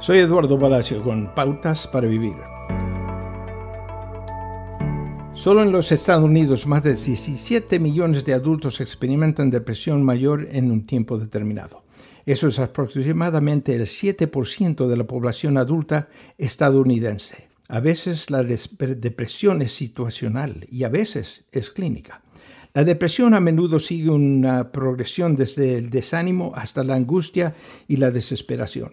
Soy 0.00 0.20
Eduardo 0.20 0.56
Palacio 0.56 1.02
con 1.02 1.34
Pautas 1.34 1.88
para 1.88 2.06
Vivir. 2.06 2.36
Solo 5.34 5.64
en 5.64 5.72
los 5.72 5.90
Estados 5.90 6.22
Unidos 6.22 6.68
más 6.68 6.84
de 6.84 6.94
17 6.94 7.80
millones 7.80 8.24
de 8.24 8.32
adultos 8.32 8.80
experimentan 8.80 9.50
depresión 9.50 10.04
mayor 10.04 10.46
en 10.52 10.70
un 10.70 10.86
tiempo 10.86 11.18
determinado. 11.18 11.82
Eso 12.24 12.46
es 12.46 12.60
aproximadamente 12.60 13.74
el 13.74 13.82
7% 13.82 14.86
de 14.86 14.96
la 14.96 15.04
población 15.04 15.58
adulta 15.58 16.08
estadounidense. 16.38 17.48
A 17.66 17.80
veces 17.80 18.30
la 18.30 18.44
depresión 18.44 19.62
es 19.62 19.72
situacional 19.72 20.64
y 20.70 20.84
a 20.84 20.90
veces 20.90 21.44
es 21.50 21.70
clínica. 21.70 22.22
La 22.72 22.84
depresión 22.84 23.34
a 23.34 23.40
menudo 23.40 23.80
sigue 23.80 24.10
una 24.10 24.70
progresión 24.70 25.34
desde 25.34 25.76
el 25.76 25.90
desánimo 25.90 26.52
hasta 26.54 26.84
la 26.84 26.94
angustia 26.94 27.56
y 27.88 27.96
la 27.96 28.12
desesperación. 28.12 28.92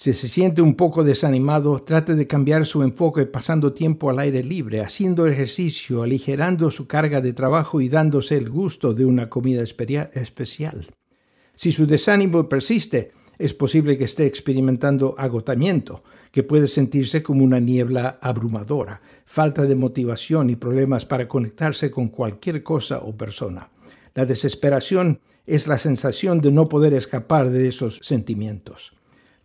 Si 0.00 0.12
se 0.12 0.28
siente 0.28 0.62
un 0.62 0.76
poco 0.76 1.02
desanimado, 1.02 1.82
trate 1.82 2.14
de 2.14 2.28
cambiar 2.28 2.64
su 2.66 2.84
enfoque 2.84 3.26
pasando 3.26 3.72
tiempo 3.72 4.08
al 4.08 4.20
aire 4.20 4.44
libre, 4.44 4.80
haciendo 4.80 5.26
ejercicio, 5.26 6.04
aligerando 6.04 6.70
su 6.70 6.86
carga 6.86 7.20
de 7.20 7.32
trabajo 7.32 7.80
y 7.80 7.88
dándose 7.88 8.36
el 8.36 8.48
gusto 8.48 8.94
de 8.94 9.04
una 9.04 9.28
comida 9.28 9.60
especial. 9.60 10.94
Si 11.56 11.72
su 11.72 11.84
desánimo 11.84 12.48
persiste, 12.48 13.10
es 13.40 13.54
posible 13.54 13.98
que 13.98 14.04
esté 14.04 14.26
experimentando 14.26 15.16
agotamiento, 15.18 16.04
que 16.30 16.44
puede 16.44 16.68
sentirse 16.68 17.20
como 17.20 17.42
una 17.42 17.58
niebla 17.58 18.20
abrumadora, 18.22 19.02
falta 19.26 19.62
de 19.62 19.74
motivación 19.74 20.48
y 20.48 20.54
problemas 20.54 21.06
para 21.06 21.26
conectarse 21.26 21.90
con 21.90 22.06
cualquier 22.06 22.62
cosa 22.62 22.98
o 22.98 23.16
persona. 23.16 23.68
La 24.14 24.26
desesperación 24.26 25.18
es 25.44 25.66
la 25.66 25.76
sensación 25.76 26.40
de 26.40 26.52
no 26.52 26.68
poder 26.68 26.94
escapar 26.94 27.50
de 27.50 27.66
esos 27.66 27.98
sentimientos. 28.00 28.97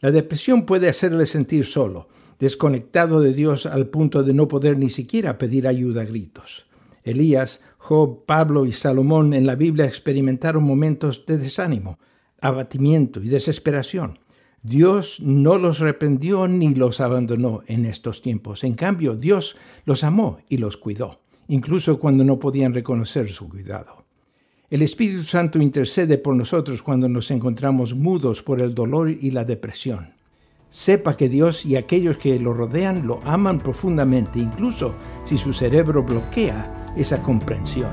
La 0.03 0.11
depresión 0.11 0.65
puede 0.65 0.89
hacerle 0.89 1.25
sentir 1.25 1.63
solo, 1.63 2.09
desconectado 2.37 3.21
de 3.21 3.33
Dios 3.33 3.65
al 3.65 3.87
punto 3.87 4.21
de 4.21 4.33
no 4.33 4.49
poder 4.49 4.77
ni 4.77 4.89
siquiera 4.89 5.37
pedir 5.37 5.65
ayuda 5.65 6.01
a 6.01 6.05
gritos. 6.05 6.65
Elías, 7.05 7.61
Job, 7.77 8.25
Pablo 8.25 8.65
y 8.65 8.73
Salomón 8.73 9.33
en 9.33 9.45
la 9.45 9.55
Biblia 9.55 9.85
experimentaron 9.85 10.65
momentos 10.65 11.25
de 11.25 11.37
desánimo, 11.37 11.99
abatimiento 12.41 13.21
y 13.21 13.29
desesperación. 13.29 14.19
Dios 14.61 15.21
no 15.21 15.57
los 15.57 15.79
reprendió 15.79 16.49
ni 16.49 16.75
los 16.75 16.99
abandonó 16.99 17.61
en 17.67 17.85
estos 17.85 18.21
tiempos. 18.21 18.65
En 18.65 18.73
cambio, 18.73 19.15
Dios 19.15 19.55
los 19.85 20.03
amó 20.03 20.39
y 20.49 20.57
los 20.57 20.75
cuidó, 20.75 21.21
incluso 21.47 21.97
cuando 21.97 22.25
no 22.25 22.39
podían 22.39 22.73
reconocer 22.73 23.29
su 23.29 23.47
cuidado. 23.47 24.02
El 24.73 24.81
Espíritu 24.81 25.21
Santo 25.21 25.61
intercede 25.61 26.17
por 26.17 26.35
nosotros 26.35 26.81
cuando 26.81 27.07
nos 27.07 27.29
encontramos 27.29 27.93
mudos 27.93 28.41
por 28.41 28.59
el 28.59 28.73
dolor 28.73 29.07
y 29.07 29.29
la 29.29 29.45
depresión. 29.45 30.15
Sepa 30.71 31.15
que 31.15 31.29
Dios 31.29 31.63
y 31.63 31.75
aquellos 31.75 32.17
que 32.17 32.39
lo 32.39 32.55
rodean 32.55 33.05
lo 33.05 33.19
aman 33.23 33.59
profundamente, 33.59 34.39
incluso 34.39 34.95
si 35.25 35.37
su 35.37 35.53
cerebro 35.53 36.01
bloquea 36.01 36.87
esa 36.97 37.21
comprensión. 37.21 37.91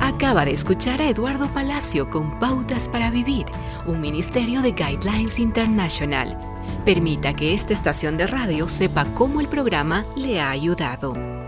Acaba 0.00 0.46
de 0.46 0.52
escuchar 0.52 1.02
a 1.02 1.10
Eduardo 1.10 1.52
Palacio 1.52 2.08
con 2.08 2.38
Pautas 2.38 2.88
para 2.88 3.10
Vivir, 3.10 3.44
un 3.86 4.00
ministerio 4.00 4.62
de 4.62 4.72
Guidelines 4.72 5.38
International. 5.38 6.40
Permita 6.86 7.34
que 7.34 7.52
esta 7.52 7.74
estación 7.74 8.16
de 8.16 8.28
radio 8.28 8.66
sepa 8.66 9.04
cómo 9.12 9.42
el 9.42 9.48
programa 9.48 10.06
le 10.16 10.40
ha 10.40 10.48
ayudado. 10.48 11.47